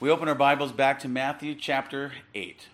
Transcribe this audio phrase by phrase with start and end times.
[0.00, 2.68] We open our Bibles back to Matthew chapter 8.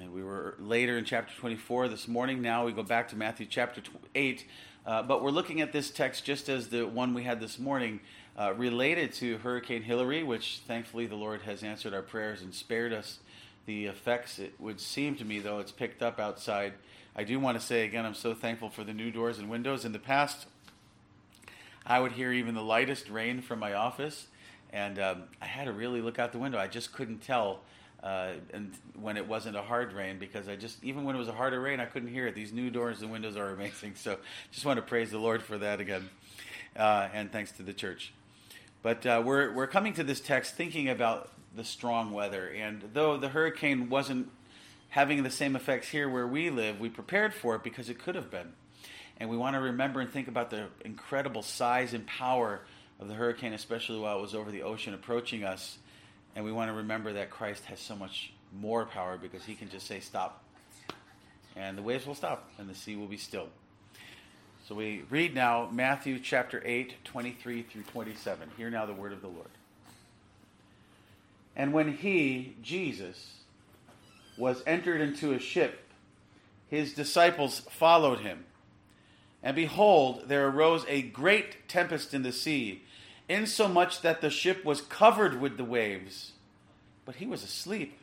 [0.00, 2.40] And we were later in chapter 24 this morning.
[2.40, 3.82] Now we go back to Matthew chapter
[4.14, 4.46] 8.
[4.86, 8.00] Uh, but we're looking at this text just as the one we had this morning,
[8.34, 12.94] uh, related to Hurricane Hilary, which thankfully the Lord has answered our prayers and spared
[12.94, 13.18] us
[13.66, 14.38] the effects.
[14.38, 16.72] It would seem to me, though, it's picked up outside.
[17.14, 19.84] I do want to say again, I'm so thankful for the new doors and windows.
[19.84, 20.46] In the past,
[21.84, 24.28] I would hear even the lightest rain from my office
[24.72, 26.58] and um, I had to really look out the window.
[26.58, 27.60] I just couldn't tell,
[28.02, 31.28] uh, and when it wasn't a hard rain, because I just even when it was
[31.28, 32.34] a harder rain, I couldn't hear it.
[32.34, 33.94] These new doors and windows are amazing.
[33.96, 34.18] So
[34.52, 36.08] just want to praise the Lord for that again,
[36.76, 38.12] uh, and thanks to the church.
[38.82, 43.16] But uh, we're we're coming to this text thinking about the strong weather, and though
[43.16, 44.30] the hurricane wasn't
[44.90, 48.14] having the same effects here where we live, we prepared for it because it could
[48.14, 48.52] have been.
[49.18, 52.62] And we want to remember and think about the incredible size and power
[53.00, 55.78] of the hurricane, especially while it was over the ocean approaching us.
[56.36, 59.68] And we want to remember that Christ has so much more power because he can
[59.70, 60.44] just say, Stop.
[61.56, 63.48] And the waves will stop and the sea will be still.
[64.68, 68.50] So we read now Matthew chapter 8, 23 through 27.
[68.56, 69.48] Hear now the word of the Lord.
[71.56, 73.40] And when he, Jesus,
[74.36, 75.88] was entered into a ship,
[76.68, 78.44] his disciples followed him.
[79.42, 82.82] And behold, there arose a great tempest in the sea
[83.30, 86.32] insomuch that the ship was covered with the waves.
[87.04, 87.98] But he was asleep.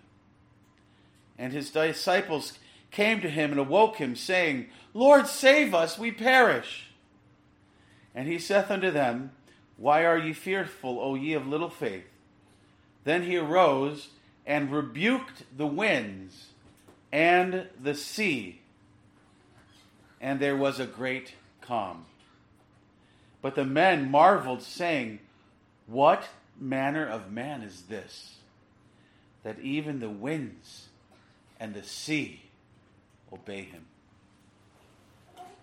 [1.37, 2.57] And his disciples
[2.89, 6.87] came to him and awoke him, saying, Lord, save us, we perish.
[8.15, 9.31] And he saith unto them,
[9.75, 12.05] Why are ye fearful, O ye of little faith?
[13.03, 14.09] Then he arose
[14.45, 16.47] and rebuked the winds
[17.11, 18.61] and the sea,
[20.19, 22.05] and there was a great calm.
[23.41, 25.19] But the men marveled, saying,
[25.85, 26.27] What
[26.59, 28.35] manner of man is this,
[29.43, 30.87] that even the winds
[31.59, 32.41] and the sea
[33.31, 33.85] obey him?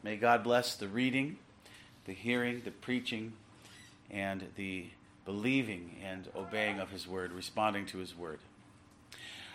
[0.03, 1.39] May God bless the reading,
[2.05, 3.33] the hearing, the preaching,
[4.11, 4.87] and the
[5.25, 8.39] believing and obeying of his word, responding to his word.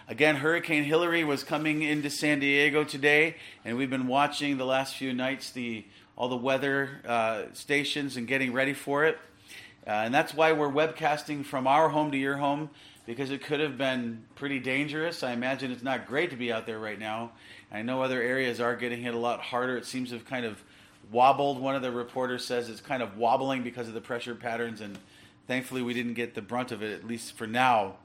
[0.07, 4.95] Again, Hurricane Hilary was coming into San Diego today, and we've been watching the last
[4.95, 5.85] few nights the
[6.19, 9.17] all the weather uh, stations and getting ready for it.
[9.87, 12.69] Uh, and that's why we're webcasting from our home to your home
[13.05, 15.23] because it could have been pretty dangerous.
[15.23, 17.31] I imagine it's not great to be out there right now.
[17.71, 19.77] I know other areas are getting hit a lot harder.
[19.77, 20.61] It seems to have kind of
[21.09, 21.57] wobbled.
[21.57, 24.99] One of the reporters says it's kind of wobbling because of the pressure patterns, and
[25.47, 27.95] thankfully we didn't get the brunt of it, at least for now.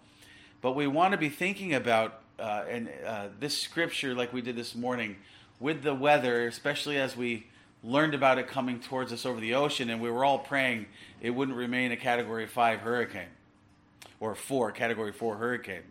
[0.63, 4.57] But we want to be thinking about uh, and uh, this scripture, like we did
[4.57, 5.17] this morning,
[5.61, 7.47] with the weather, especially as we
[7.85, 10.87] learned about it coming towards us over the ocean, and we were all praying
[11.21, 13.29] it wouldn't remain a Category 5 hurricane
[14.21, 15.83] or 4, Category 4 hurricane.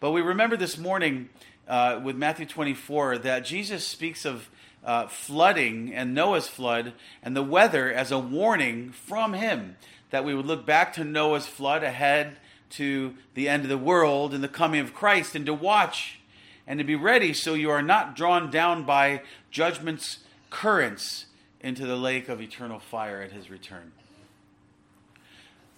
[0.00, 1.30] But we remember this morning
[1.66, 4.50] uh, with Matthew 24 that Jesus speaks of
[4.84, 6.92] uh, flooding and Noah's flood
[7.22, 9.76] and the weather as a warning from him
[10.10, 12.36] that we would look back to Noah's flood ahead
[12.70, 16.20] to the end of the world and the coming of Christ and to watch
[16.66, 20.18] and to be ready so you are not drawn down by judgments
[20.54, 21.26] currents
[21.60, 23.90] into the lake of eternal fire at his return.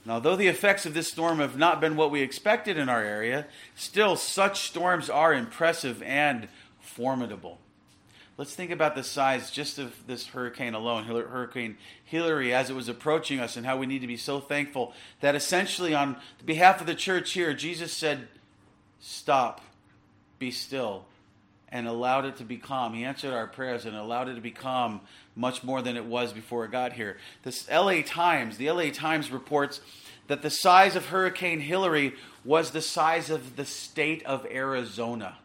[0.05, 3.03] Now, though the effects of this storm have not been what we expected in our
[3.03, 6.49] area, still such storms are impressive and
[6.79, 7.59] formidable.
[8.37, 12.91] Let's think about the size just of this hurricane alone, Hurricane Hilary, as it was
[12.91, 16.87] approaching us, and how we need to be so thankful that essentially, on behalf of
[16.87, 18.29] the church here, Jesus said,
[19.01, 19.63] Stop,
[20.39, 21.07] be still,
[21.71, 22.95] and allowed it to be calm.
[22.95, 25.01] He answered our prayers and allowed it to be calm
[25.35, 27.19] much more than it was before it got here.
[27.43, 29.81] This LA Times, the LA Times reports
[30.29, 35.39] that the size of Hurricane Hilary was the size of the state of Arizona.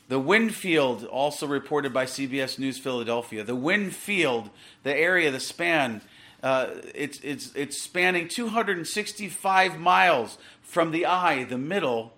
[0.08, 4.50] The wind field, also reported by CBS News Philadelphia, the wind field,
[4.82, 6.00] the area, the span,
[6.42, 12.14] uh, it's, it's, it's spanning 265 miles from the eye, the middle,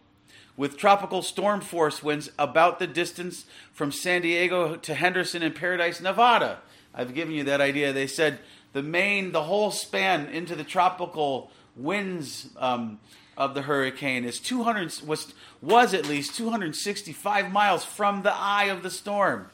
[0.56, 3.44] with tropical storm force winds about the distance
[3.75, 6.60] from San Diego to Henderson and Paradise, Nevada.
[6.94, 7.93] I've given you that idea.
[7.93, 8.38] They said
[8.72, 13.00] the main, the whole span into the tropical winds um,
[13.37, 18.82] of the hurricane is 200 was was at least 265 miles from the eye of
[18.82, 19.49] the storm.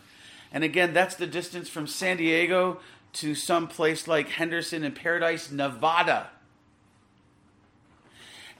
[0.52, 2.80] And again, that's the distance from San Diego
[3.14, 6.28] to some place like Henderson and Paradise, Nevada.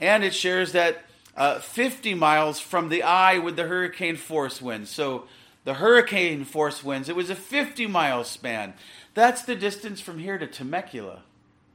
[0.01, 1.05] And it shares that
[1.37, 4.91] uh, 50 miles from the eye with the hurricane force winds.
[4.91, 5.25] So
[5.65, 8.75] the hurricane force winds, it was a 50 mile span.
[9.15, 11.23] That's the distance from here to Temecula.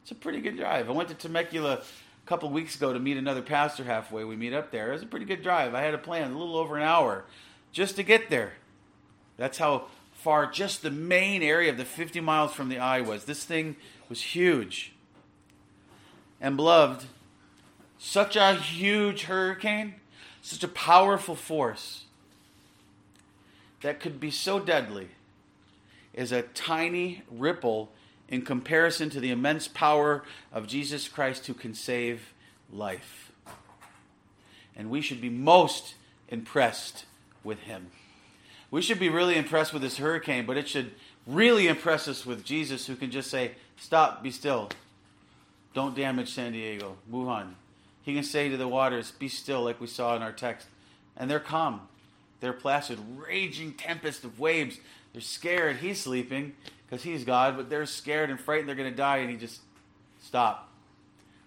[0.01, 0.89] It's a pretty good drive.
[0.89, 1.81] I went to Temecula
[2.23, 4.23] a couple weeks ago to meet another pastor halfway.
[4.23, 4.89] We meet up there.
[4.89, 5.73] It was a pretty good drive.
[5.73, 7.25] I had a plan, a little over an hour,
[7.71, 8.53] just to get there.
[9.37, 13.25] That's how far just the main area of the 50 miles from the eye was.
[13.25, 13.75] This thing
[14.07, 14.93] was huge.
[16.39, 17.05] And beloved,
[17.97, 19.95] such a huge hurricane,
[20.41, 22.05] such a powerful force
[23.81, 25.09] that could be so deadly
[26.13, 27.91] is a tiny ripple
[28.33, 32.33] in comparison to the immense power of Jesus Christ who can save
[32.71, 33.31] life.
[34.75, 35.93] And we should be most
[36.29, 37.05] impressed
[37.43, 37.91] with him.
[38.71, 40.93] We should be really impressed with this hurricane, but it should
[41.27, 44.69] really impress us with Jesus who can just say, Stop, be still.
[45.75, 46.97] Don't damage San Diego.
[47.07, 47.55] Move on.
[48.01, 50.67] He can say to the waters, Be still, like we saw in our text.
[51.15, 51.81] And they're calm.
[52.39, 52.97] They're placid.
[53.15, 54.79] Raging tempest of waves.
[55.11, 55.77] They're scared.
[55.77, 56.53] He's sleeping
[56.93, 59.61] because he's God, but they're scared and frightened they're going to die, and he just
[60.21, 60.69] stop.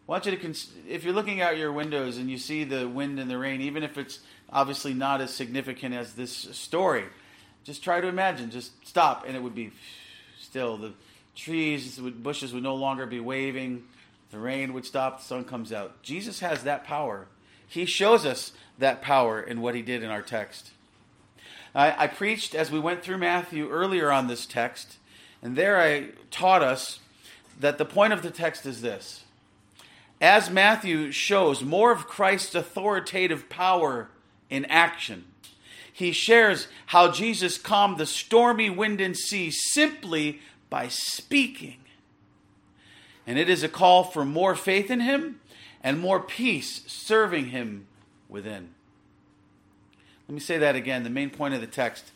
[0.08, 2.88] I want you to, cons- if you're looking out your windows and you see the
[2.88, 4.18] wind and the rain, even if it's
[4.50, 7.04] obviously not as significant as this story,
[7.62, 8.50] just try to imagine.
[8.50, 9.70] Just stop, and it would be
[10.40, 10.78] still.
[10.78, 10.94] The
[11.36, 13.84] trees, the bushes would no longer be waving.
[14.32, 15.18] The rain would stop.
[15.18, 16.02] The sun comes out.
[16.02, 17.28] Jesus has that power.
[17.68, 18.50] He shows us
[18.80, 20.72] that power in what he did in our text.
[21.72, 24.96] I, I preached as we went through Matthew earlier on this text
[25.42, 27.00] and there I taught us
[27.60, 29.24] that the point of the text is this.
[30.20, 34.08] As Matthew shows more of Christ's authoritative power
[34.48, 35.24] in action,
[35.92, 41.78] he shares how Jesus calmed the stormy wind and sea simply by speaking.
[43.26, 45.40] And it is a call for more faith in him
[45.82, 47.86] and more peace serving him
[48.28, 48.70] within.
[50.28, 52.10] Let me say that again, the main point of the text.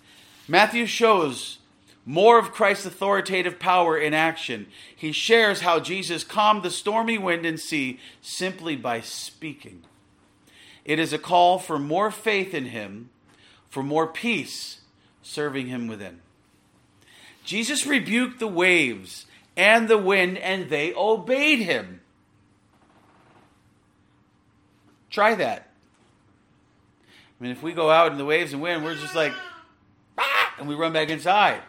[0.48, 1.59] Matthew shows
[2.06, 4.66] more of Christ's authoritative power in action.
[4.94, 9.82] He shares how Jesus calmed the stormy wind and sea simply by speaking.
[10.84, 13.10] It is a call for more faith in him,
[13.68, 14.80] for more peace
[15.22, 16.20] serving him within.
[17.44, 19.26] Jesus rebuked the waves
[19.56, 22.00] and the wind, and they obeyed him.
[25.10, 25.68] Try that.
[27.38, 29.32] I mean, if we go out in the waves and wind, we're just like,
[30.18, 31.60] ah, and we run back inside.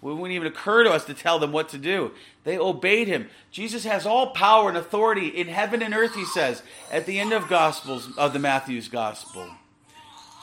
[0.00, 2.12] It wouldn't even occur to us to tell them what to do.
[2.44, 3.28] They obeyed him.
[3.50, 6.62] Jesus has all power and authority in heaven and earth, he says,
[6.92, 9.48] at the end of Gospels of the Matthew's Gospel.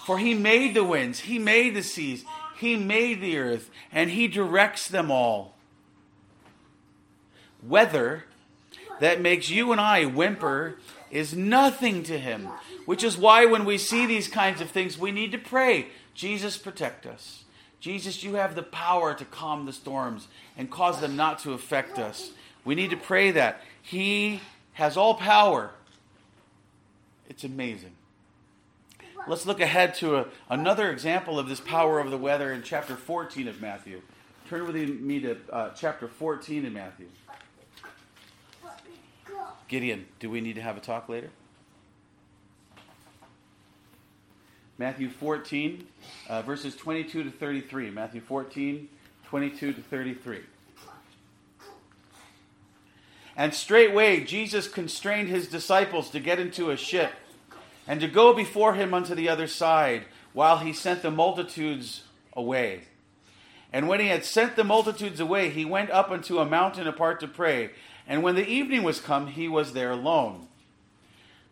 [0.05, 2.25] For he made the winds, he made the seas,
[2.57, 5.55] he made the earth, and he directs them all.
[7.63, 8.25] Weather
[8.99, 10.75] that makes you and I whimper
[11.09, 12.49] is nothing to him,
[12.85, 16.57] which is why when we see these kinds of things, we need to pray, Jesus,
[16.57, 17.44] protect us.
[17.79, 20.27] Jesus, you have the power to calm the storms
[20.57, 22.31] and cause them not to affect us.
[22.63, 23.61] We need to pray that.
[23.81, 24.41] He
[24.73, 25.71] has all power.
[27.29, 27.91] It's amazing.
[29.27, 32.95] Let's look ahead to a, another example of this power of the weather in chapter
[32.95, 34.01] 14 of Matthew.
[34.49, 37.07] Turn with me to uh, chapter 14 in Matthew.
[39.67, 41.31] Gideon, do we need to have a talk later?
[44.77, 45.87] Matthew 14,
[46.27, 47.91] uh, verses 22 to 33.
[47.91, 48.89] Matthew 14,
[49.27, 50.39] 22 to 33.
[53.37, 57.11] And straightway Jesus constrained his disciples to get into a ship
[57.87, 62.03] and to go before him unto the other side while he sent the multitudes
[62.33, 62.83] away.
[63.71, 67.19] And when he had sent the multitudes away, he went up unto a mountain apart
[67.21, 67.71] to pray.
[68.07, 70.47] And when the evening was come, he was there alone.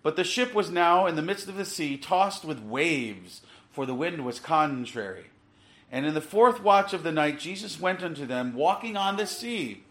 [0.03, 3.41] But the ship was now in the midst of the sea, tossed with waves,
[3.71, 5.27] for the wind was contrary.
[5.91, 9.25] And in the fourth watch of the night, Jesus went unto them, walking on the
[9.25, 9.83] sea.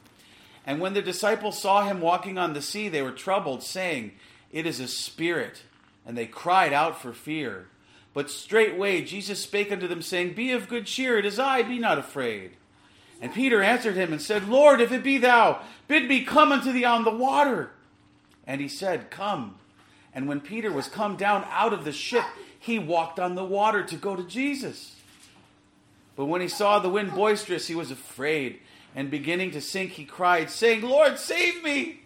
[0.66, 4.12] And when the disciples saw him walking on the sea, they were troubled, saying,
[4.52, 5.62] It is a spirit.
[6.06, 7.68] And they cried out for fear.
[8.14, 11.78] But straightway Jesus spake unto them, saying, Be of good cheer, it is I, be
[11.78, 12.52] not afraid.
[13.20, 16.72] And Peter answered him and said, Lord, if it be thou, bid me come unto
[16.72, 17.70] thee on the water.
[18.46, 19.56] And he said, Come.
[20.14, 22.24] And when Peter was come down out of the ship,
[22.58, 24.96] he walked on the water to go to Jesus.
[26.16, 28.60] But when he saw the wind boisterous, he was afraid,
[28.94, 32.02] and beginning to sink, he cried, saying, Lord, save me.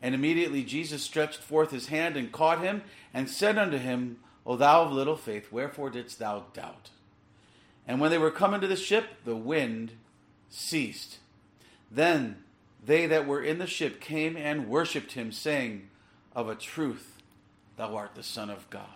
[0.00, 2.82] And immediately Jesus stretched forth his hand and caught him,
[3.12, 6.90] and said unto him, O thou of little faith, wherefore didst thou doubt?
[7.86, 9.92] And when they were come into the ship, the wind
[10.48, 11.18] ceased.
[11.90, 12.42] Then
[12.84, 15.88] they that were in the ship came and worshipped him, saying,
[16.34, 17.18] Of a truth,
[17.76, 18.86] thou art the Son of God.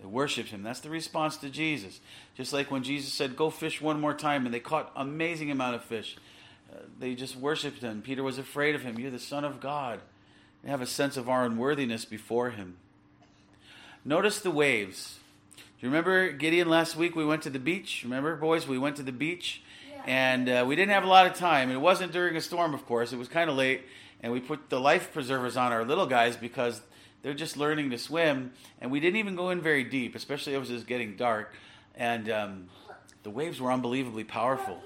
[0.00, 0.62] They worshipped him.
[0.62, 2.00] That's the response to Jesus.
[2.34, 5.76] Just like when Jesus said, Go fish one more time, and they caught amazing amount
[5.76, 6.16] of fish.
[6.72, 8.02] Uh, they just worshipped him.
[8.02, 8.98] Peter was afraid of him.
[8.98, 10.00] You're the Son of God.
[10.62, 12.76] They have a sense of our unworthiness before him.
[14.04, 15.18] Notice the waves.
[15.56, 17.16] Do you remember Gideon last week?
[17.16, 18.02] We went to the beach.
[18.04, 18.66] Remember, boys?
[18.68, 20.02] We went to the beach, yeah.
[20.06, 21.70] and uh, we didn't have a lot of time.
[21.70, 23.12] It wasn't during a storm, of course.
[23.12, 23.82] It was kind of late,
[24.22, 26.80] and we put the life preservers on our little guys because
[27.22, 30.58] they're just learning to swim, and we didn't even go in very deep, especially it
[30.58, 31.54] was just getting dark,
[31.94, 32.68] and um,
[33.22, 34.80] the waves were unbelievably powerful.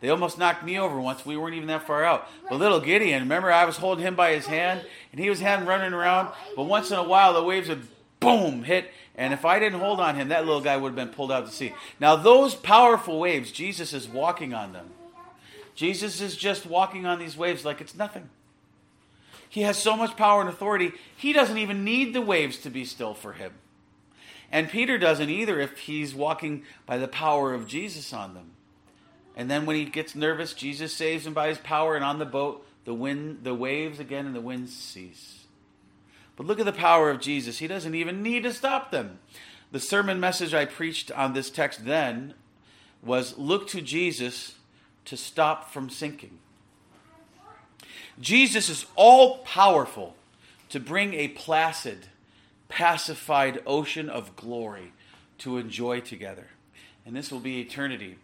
[0.00, 1.24] They almost knocked me over once.
[1.24, 2.28] We weren't even that far out.
[2.48, 5.66] But little Gideon, remember, I was holding him by his hand, and he was hand
[5.66, 6.32] running around.
[6.54, 7.86] But once in a while, the waves would
[8.20, 8.90] boom, hit.
[9.14, 11.46] And if I didn't hold on him, that little guy would have been pulled out
[11.46, 11.72] to sea.
[11.98, 14.90] Now, those powerful waves, Jesus is walking on them.
[15.74, 18.28] Jesus is just walking on these waves like it's nothing.
[19.48, 22.84] He has so much power and authority, he doesn't even need the waves to be
[22.84, 23.52] still for him.
[24.50, 28.52] And Peter doesn't either if he's walking by the power of Jesus on them.
[29.34, 32.24] And then when he gets nervous, Jesus saves him by his power, and on the
[32.24, 35.44] boat, the wind, the waves again and the winds cease.
[36.36, 37.58] But look at the power of Jesus.
[37.58, 39.18] He doesn't even need to stop them.
[39.72, 42.34] The sermon message I preached on this text then
[43.02, 44.54] was look to Jesus
[45.06, 46.38] to stop from sinking.
[48.20, 50.16] Jesus is all powerful
[50.70, 52.06] to bring a placid,
[52.68, 54.92] pacified ocean of glory
[55.38, 56.48] to enjoy together.
[57.04, 58.16] And this will be eternity.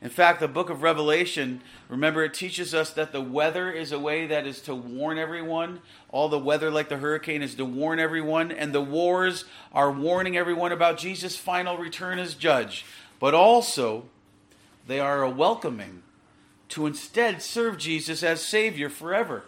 [0.00, 3.98] In fact, the book of Revelation, remember, it teaches us that the weather is a
[3.98, 5.80] way that is to warn everyone.
[6.10, 8.52] All the weather, like the hurricane, is to warn everyone.
[8.52, 12.84] And the wars are warning everyone about Jesus' final return as judge.
[13.18, 14.04] But also,
[14.86, 16.02] they are a welcoming
[16.68, 19.44] to instead serve Jesus as Savior forever.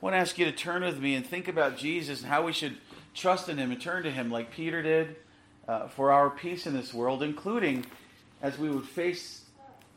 [0.00, 2.44] I want to ask you to turn with me and think about Jesus and how
[2.44, 2.76] we should
[3.14, 5.16] trust in Him and turn to Him like Peter did
[5.66, 7.84] uh, for our peace in this world, including
[8.40, 9.44] as we would face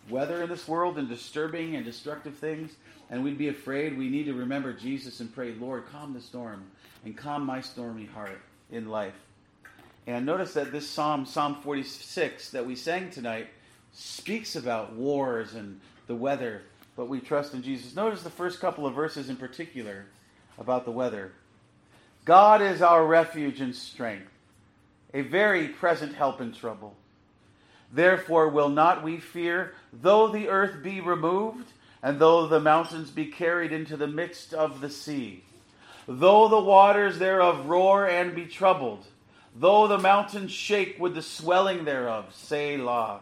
[0.10, 2.72] weather in this world and disturbing and destructive things,
[3.10, 6.64] and we'd be afraid, we need to remember Jesus and pray, Lord, calm the storm
[7.06, 9.14] and calm my stormy heart in life.
[10.08, 13.48] And notice that this psalm, Psalm 46, that we sang tonight,
[13.94, 16.62] speaks about wars and the weather,
[16.96, 17.96] but we trust in Jesus.
[17.96, 20.06] Notice the first couple of verses in particular
[20.58, 21.32] about the weather.
[22.26, 24.32] God is our refuge and strength,
[25.14, 26.96] a very present help in trouble.
[27.92, 31.72] Therefore will not we fear, though the earth be removed,
[32.04, 35.44] and though the mountains be carried into the midst of the sea,
[36.08, 39.06] though the waters thereof roar and be troubled,
[39.56, 43.22] though the mountains shake with the swelling thereof, Selah.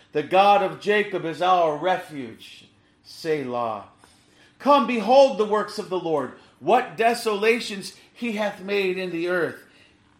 [0.11, 2.65] The God of Jacob is our refuge.
[3.03, 3.85] Selah.
[4.59, 6.33] Come, behold the works of the Lord.
[6.59, 9.63] What desolations he hath made in the earth.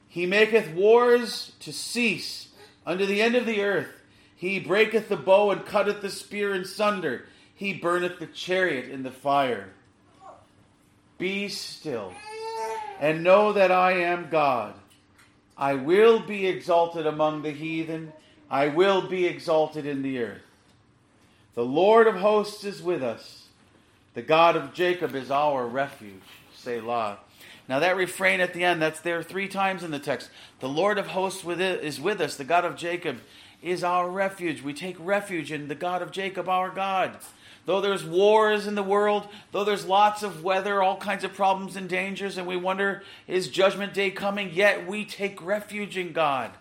[0.08, 2.50] He maketh wars to cease
[2.86, 4.02] unto the end of the earth.
[4.36, 7.26] He breaketh the bow and cutteth the spear in sunder.
[7.54, 9.70] He burneth the chariot in the fire.
[11.20, 12.12] Be still
[13.00, 14.74] and know that I am God.
[15.58, 18.14] I will be exalted among the heathen.
[18.52, 20.42] I will be exalted in the earth.
[21.56, 23.48] The Lord of hosts is with us.
[24.14, 26.22] The God of Jacob is our refuge.
[26.54, 27.20] Selah.
[27.70, 30.30] Now that refrain at the end, that's there three times in the text.
[30.60, 32.36] The Lord of hosts is with us.
[32.36, 33.20] The God of Jacob
[33.64, 34.62] is our refuge.
[34.62, 37.18] We take refuge in the God of Jacob, our God.
[37.66, 41.78] Though there's wars in the world, though there's lots of weather, all kinds of problems
[41.78, 44.50] and dangers, and we wonder, is judgment day coming?
[44.52, 46.52] Yet we take refuge in God.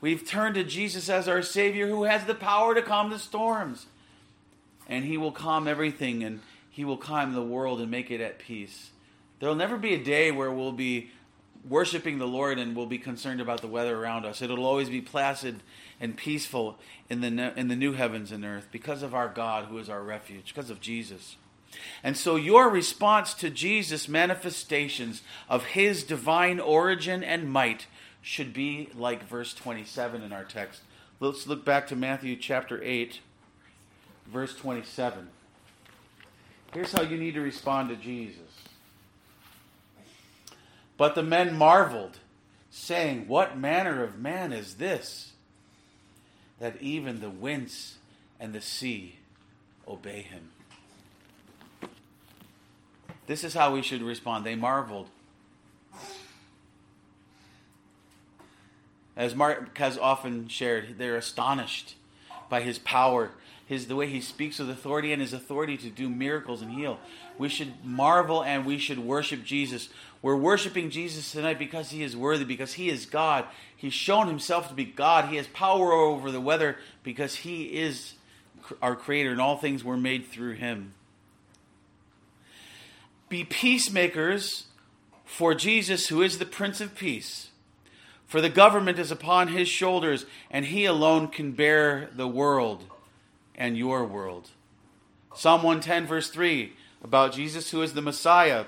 [0.00, 3.86] We've turned to Jesus as our Savior who has the power to calm the storms.
[4.88, 8.38] And He will calm everything and He will calm the world and make it at
[8.38, 8.90] peace.
[9.40, 11.10] There'll never be a day where we'll be
[11.68, 14.40] worshiping the Lord and we'll be concerned about the weather around us.
[14.40, 15.62] It'll always be placid
[16.00, 19.78] and peaceful in the, in the new heavens and earth because of our God who
[19.78, 21.36] is our refuge, because of Jesus.
[22.02, 27.86] And so your response to Jesus' manifestations of his divine origin and might
[28.26, 30.80] should be like verse 27 in our text.
[31.20, 33.20] Let's look back to Matthew chapter 8,
[34.26, 35.28] verse 27.
[36.74, 38.40] Here's how you need to respond to Jesus.
[40.96, 42.18] But the men marveled,
[42.68, 45.32] saying, What manner of man is this?
[46.58, 47.96] that even the winds
[48.40, 49.16] and the sea
[49.86, 50.48] obey him.
[53.26, 54.46] This is how we should respond.
[54.46, 55.10] They marveled.
[59.16, 61.94] As Mark has often shared, they're astonished
[62.50, 63.30] by his power,
[63.64, 66.98] his the way he speaks with authority and his authority to do miracles and heal.
[67.38, 69.88] We should marvel and we should worship Jesus.
[70.22, 73.46] We're worshiping Jesus tonight because he is worthy, because he is God.
[73.74, 75.26] He's shown himself to be God.
[75.26, 78.14] He has power over the weather because he is
[78.82, 80.92] our creator and all things were made through him.
[83.28, 84.66] Be peacemakers
[85.24, 87.48] for Jesus, who is the Prince of Peace.
[88.26, 92.84] For the government is upon his shoulders, and he alone can bear the world
[93.54, 94.50] and your world.
[95.34, 96.72] Psalm 110, verse 3,
[97.04, 98.64] about Jesus, who is the Messiah,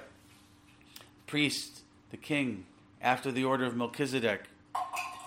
[1.26, 2.66] priest, the king,
[3.02, 4.42] after the order of Melchizedek.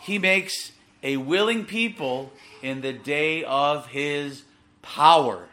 [0.01, 0.71] He makes
[1.03, 4.43] a willing people in the day of his
[4.81, 5.47] power.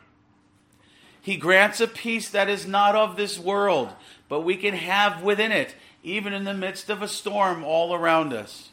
[1.21, 3.93] He grants a peace that is not of this world,
[4.29, 5.75] but we can have within it,
[6.15, 8.71] even in the midst of a storm all around us.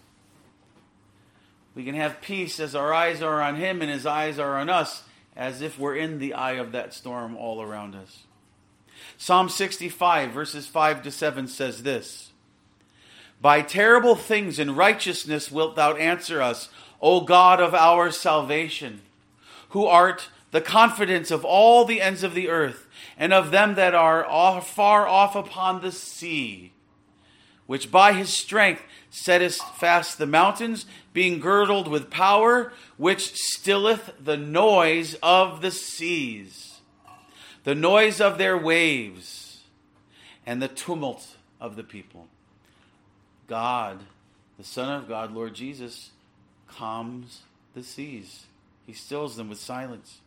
[1.76, 4.70] We can have peace as our eyes are on him and his eyes are on
[4.70, 5.04] us,
[5.36, 8.24] as if we're in the eye of that storm all around us.
[9.18, 12.32] Psalm 65, verses 5 to 7 says this
[13.42, 16.70] By terrible things in righteousness wilt thou answer us,
[17.02, 19.02] O God of our salvation,
[19.70, 23.94] who art the confidence of all the ends of the earth, and of them that
[23.94, 26.72] are far off upon the sea,
[27.68, 34.38] which by his strength settest fast the mountains, being girdled with power, which stilleth the
[34.38, 36.76] noise of the seas
[37.66, 39.64] the noise of their waves,
[40.46, 42.28] and the tumult of the people.
[43.48, 44.00] God,
[44.58, 46.12] the Son of God, Lord Jesus,
[46.68, 47.42] calms
[47.74, 48.46] the seas.
[48.86, 50.20] He stills them with silence.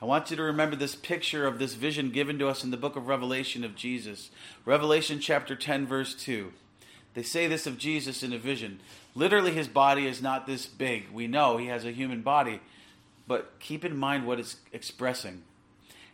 [0.00, 2.76] I want you to remember this picture of this vision given to us in the
[2.76, 4.30] book of Revelation of Jesus.
[4.64, 6.52] Revelation chapter 10, verse 2.
[7.14, 8.80] They say this of Jesus in a vision.
[9.14, 11.10] Literally, his body is not this big.
[11.12, 12.60] We know he has a human body,
[13.26, 15.42] but keep in mind what it's expressing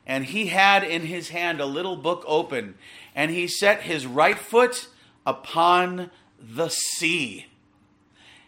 [0.06, 2.74] and he had in his hand a little book open,
[3.14, 4.88] and he set his right foot
[5.26, 7.46] upon the sea,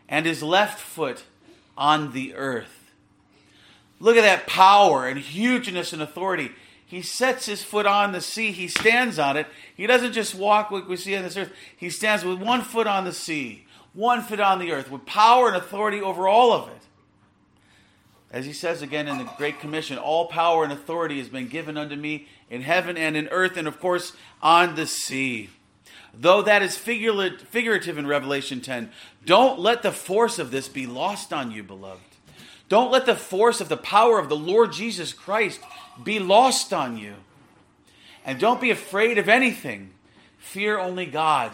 [0.09, 1.25] and his left foot
[1.77, 2.76] on the earth.
[3.99, 6.53] Look at that power and hugeness and authority.
[6.85, 9.47] He sets his foot on the sea, he stands on it.
[9.77, 12.87] He doesn't just walk like we see on this earth, he stands with one foot
[12.87, 16.69] on the sea, one foot on the earth, with power and authority over all of
[16.69, 16.83] it.
[18.31, 21.77] As he says again in the Great Commission, all power and authority has been given
[21.77, 25.51] unto me in heaven and in earth, and of course on the sea.
[26.13, 28.91] Though that is figurative in Revelation 10,
[29.25, 32.06] don't let the force of this be lost on you, beloved.
[32.69, 35.61] Don't let the force of the power of the Lord Jesus Christ
[36.03, 37.15] be lost on you.
[38.25, 39.91] And don't be afraid of anything.
[40.39, 41.53] Fear only God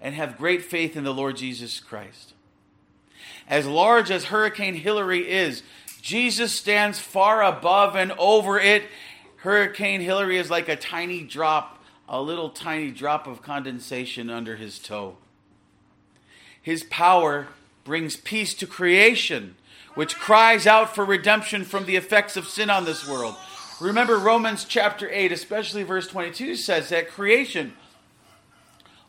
[0.00, 2.32] and have great faith in the Lord Jesus Christ.
[3.48, 5.62] As large as Hurricane Hilary is,
[6.00, 8.84] Jesus stands far above and over it.
[9.36, 14.78] Hurricane Hilary is like a tiny drop, a little tiny drop of condensation under his
[14.78, 15.16] toe.
[16.60, 17.48] His power
[17.84, 19.56] brings peace to creation,
[19.96, 23.34] which cries out for redemption from the effects of sin on this world.
[23.80, 27.72] Remember, Romans chapter 8, especially verse 22, says that creation,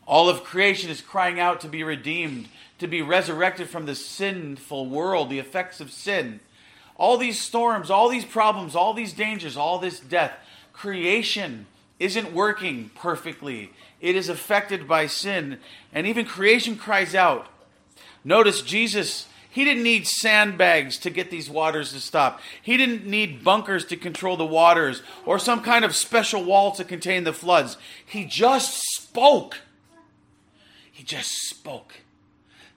[0.06, 2.48] all of creation is crying out to be redeemed,
[2.78, 6.40] to be resurrected from the sinful world, the effects of sin.
[6.98, 10.32] all these storms, all these problems, all these dangers, all this death.
[10.72, 11.66] Creation
[12.00, 13.70] isn't working perfectly.
[14.00, 15.58] It is affected by sin,
[15.92, 17.46] and even creation cries out.
[18.24, 22.40] Notice Jesus, he didn't need sandbags to get these waters to stop.
[22.62, 26.84] He didn't need bunkers to control the waters or some kind of special wall to
[26.84, 27.78] contain the floods.
[28.04, 29.58] He just spoke.
[30.92, 32.00] He just spoke.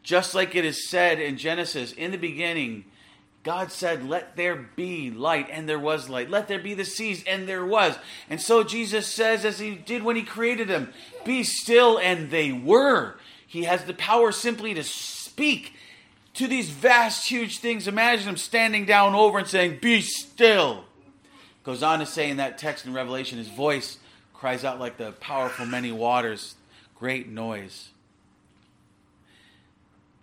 [0.02, 2.86] Just like it is said in Genesis, in the beginning,
[3.44, 6.30] God said, Let there be light, and there was light.
[6.30, 7.98] Let there be the seas, and there was.
[8.30, 10.94] And so Jesus says, as he did when he created them,
[11.26, 13.18] Be still, and they were.
[13.46, 15.74] He has the power simply to speak
[16.36, 17.88] to these vast, huge things.
[17.88, 20.86] Imagine him standing down over and saying, Be still.
[21.64, 23.98] Goes on to say in that text in Revelation, his voice
[24.34, 26.56] cries out like the powerful many waters,
[26.96, 27.90] great noise.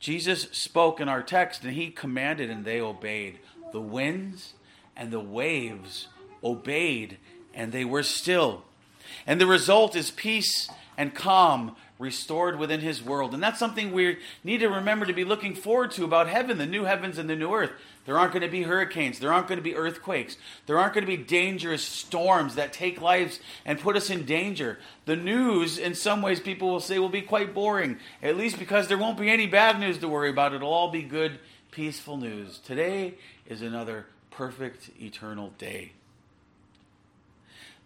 [0.00, 3.38] Jesus spoke in our text and he commanded and they obeyed.
[3.72, 4.54] The winds
[4.96, 6.08] and the waves
[6.42, 7.18] obeyed
[7.54, 8.64] and they were still.
[9.26, 13.34] And the result is peace and calm restored within his world.
[13.34, 16.66] And that's something we need to remember to be looking forward to about heaven, the
[16.66, 17.72] new heavens and the new earth.
[18.04, 19.18] There aren't going to be hurricanes.
[19.18, 20.36] There aren't going to be earthquakes.
[20.66, 24.78] There aren't going to be dangerous storms that take lives and put us in danger.
[25.06, 28.88] The news, in some ways, people will say will be quite boring, at least because
[28.88, 30.54] there won't be any bad news to worry about.
[30.54, 31.38] It'll all be good,
[31.70, 32.58] peaceful news.
[32.58, 33.14] Today
[33.46, 35.92] is another perfect, eternal day.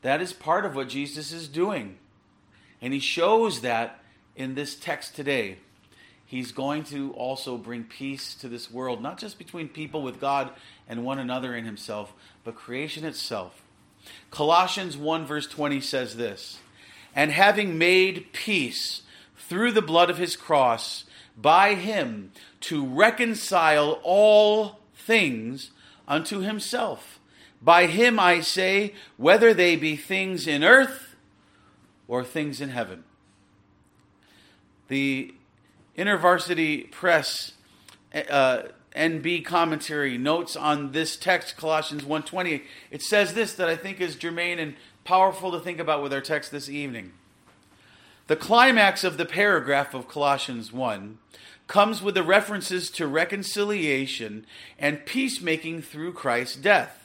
[0.02, 1.98] That is part of what Jesus is doing.
[2.80, 4.00] And he shows that
[4.36, 5.58] in this text today.
[6.24, 10.50] He's going to also bring peace to this world, not just between people with God
[10.88, 13.62] and one another in himself, but creation itself.
[14.30, 16.60] Colossians 1, verse 20 says this
[17.14, 19.02] And having made peace
[19.36, 21.04] through the blood of his cross,
[21.36, 25.70] by him to reconcile all things
[26.08, 27.20] unto himself.
[27.62, 31.14] By him I say, whether they be things in earth
[32.08, 33.04] or things in heaven.
[34.88, 35.34] The
[35.96, 37.52] InterVarsity Press
[38.14, 38.62] uh,
[38.96, 42.62] NB commentary notes on this text, Colossians 1.20.
[42.90, 46.20] It says this that I think is germane and powerful to think about with our
[46.20, 47.12] text this evening.
[48.26, 51.18] The climax of the paragraph of Colossians 1
[51.66, 54.46] comes with the references to reconciliation
[54.78, 57.01] and peacemaking through Christ's death.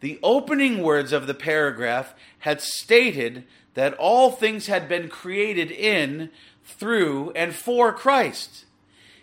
[0.00, 6.30] The opening words of the paragraph had stated that all things had been created in
[6.68, 8.66] through, and for Christ.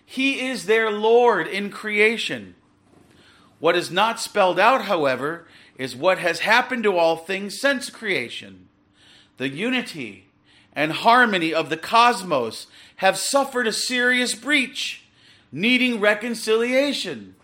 [0.04, 2.56] He is their Lord in creation.
[3.60, 8.68] What is not spelled out, however, is what has happened to all things since creation.
[9.38, 10.28] The unity
[10.74, 15.06] and harmony of the cosmos have suffered a serious breach,
[15.52, 17.35] needing reconciliation.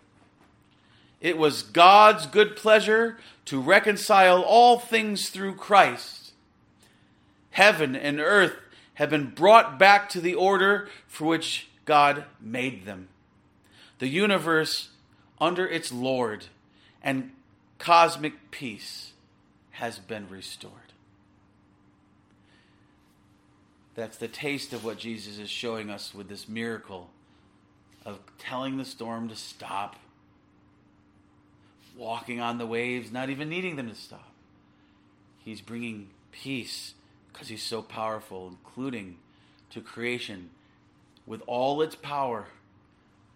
[1.21, 6.33] It was God's good pleasure to reconcile all things through Christ.
[7.51, 8.55] Heaven and earth
[8.95, 13.07] have been brought back to the order for which God made them.
[13.99, 14.89] The universe
[15.39, 16.45] under its Lord
[17.03, 17.31] and
[17.77, 19.13] cosmic peace
[19.71, 20.73] has been restored.
[23.95, 27.09] That's the taste of what Jesus is showing us with this miracle
[28.05, 29.97] of telling the storm to stop,
[31.95, 34.31] walking on the waves, not even needing them to stop.
[35.43, 36.93] He's bringing peace
[37.31, 39.17] because he's so powerful, including
[39.71, 40.49] to creation,
[41.25, 42.47] with all its power,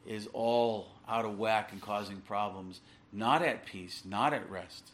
[0.06, 4.92] is all out of whack and causing problems, not at peace, not at rest.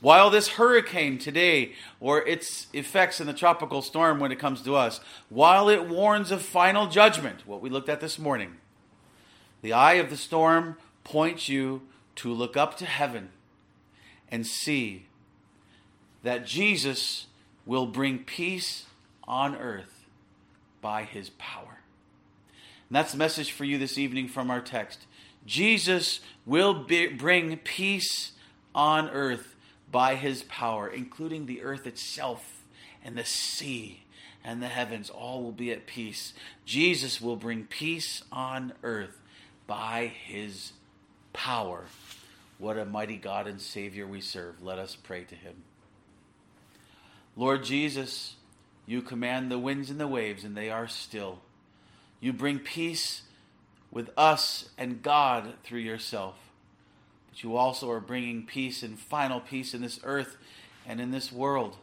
[0.00, 4.76] While this hurricane today, or its effects in the tropical storm when it comes to
[4.76, 8.56] us, while it warns of final judgment, what we looked at this morning,
[9.62, 11.82] the eye of the storm points you
[12.16, 13.30] to look up to heaven
[14.30, 15.06] and see
[16.22, 17.26] that Jesus
[17.64, 18.86] will bring peace
[19.24, 20.04] on earth
[20.80, 21.80] by his power.
[22.88, 25.06] And that's the message for you this evening from our text.
[25.44, 28.32] Jesus will be, bring peace
[28.74, 29.54] on earth
[29.90, 32.64] by his power, including the earth itself
[33.04, 34.04] and the sea
[34.44, 35.10] and the heavens.
[35.10, 36.32] All will be at peace.
[36.64, 39.20] Jesus will bring peace on earth
[39.66, 40.72] by his
[41.32, 41.84] power.
[42.58, 44.62] What a mighty God and Savior we serve.
[44.62, 45.64] Let us pray to him.
[47.36, 48.36] Lord Jesus,
[48.86, 51.40] you command the winds and the waves, and they are still.
[52.18, 53.22] You bring peace
[53.90, 56.36] with us and God through yourself.
[57.28, 60.38] But you also are bringing peace and final peace in this earth
[60.86, 61.76] and in this world.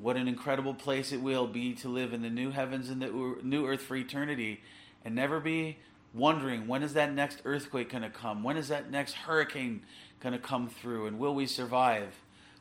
[0.00, 3.36] What an incredible place it will be to live in the new heavens and the
[3.42, 4.60] new earth for eternity
[5.04, 5.78] and never be
[6.16, 8.42] wondering when is that next earthquake going to come?
[8.42, 9.82] When is that next hurricane
[10.20, 11.06] going to come through?
[11.06, 12.14] And will we survive?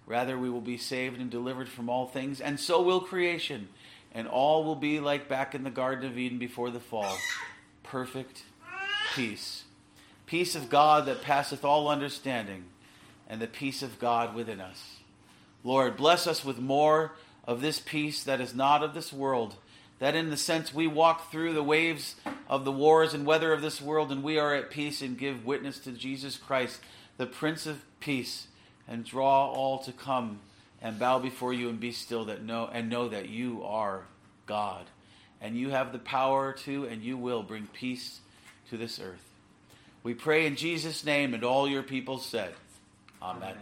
[0.05, 3.69] Rather, we will be saved and delivered from all things, and so will creation.
[4.13, 7.17] And all will be like back in the Garden of Eden before the fall
[7.83, 8.43] perfect
[9.13, 9.63] peace.
[10.25, 12.65] Peace of God that passeth all understanding,
[13.29, 14.97] and the peace of God within us.
[15.63, 17.13] Lord, bless us with more
[17.45, 19.55] of this peace that is not of this world
[19.99, 22.15] that in the sense we walk through the waves
[22.47, 25.45] of the wars and weather of this world and we are at peace and give
[25.45, 26.79] witness to Jesus Christ,
[27.17, 28.47] the Prince of Peace,
[28.88, 30.39] and draw all to come
[30.81, 34.03] and bow before you and be still that know and know that you are
[34.45, 34.86] God.
[35.41, 38.19] And you have the power to and you will bring peace
[38.69, 39.23] to this earth.
[40.03, 42.53] We pray in Jesus' name and all your people said,
[43.21, 43.43] Amen.
[43.43, 43.58] Amen.